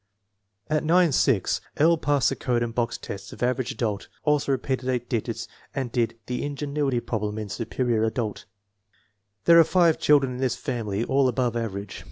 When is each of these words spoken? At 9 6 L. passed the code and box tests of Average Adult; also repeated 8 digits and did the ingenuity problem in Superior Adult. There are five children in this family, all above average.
At 0.67 0.83
9 0.83 1.11
6 1.11 1.61
L. 1.77 1.95
passed 1.95 2.29
the 2.29 2.35
code 2.35 2.63
and 2.63 2.73
box 2.73 2.97
tests 2.97 3.31
of 3.33 3.43
Average 3.43 3.73
Adult; 3.73 4.07
also 4.23 4.51
repeated 4.51 4.89
8 4.89 5.07
digits 5.07 5.47
and 5.75 5.91
did 5.91 6.17
the 6.25 6.43
ingenuity 6.43 6.99
problem 6.99 7.37
in 7.37 7.49
Superior 7.49 8.03
Adult. 8.03 8.45
There 9.45 9.59
are 9.59 9.63
five 9.63 9.99
children 9.99 10.31
in 10.31 10.37
this 10.39 10.55
family, 10.55 11.03
all 11.03 11.27
above 11.27 11.55
average. 11.55 11.99